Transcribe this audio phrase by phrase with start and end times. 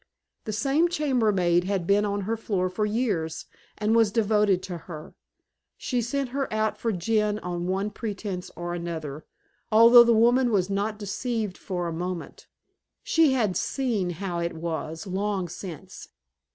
[0.45, 3.45] The same chambermaid had been on her floor for years,
[3.77, 5.13] and was devoted to her.
[5.77, 9.27] She sent her out for gin on one pretext or another,
[9.71, 12.47] although the woman was not deceived for a moment;
[13.03, 16.07] she had "seen how it was" long since.